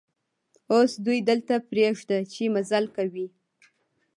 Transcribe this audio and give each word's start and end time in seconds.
اوس 0.73 0.91
دوی 1.05 1.19
دلته 1.29 1.53
پرېږده 1.69 2.17
چې 2.33 2.43
مزل 2.55 2.85
کوي. 2.95 3.27